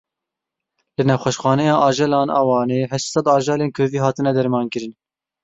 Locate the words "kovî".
3.77-3.99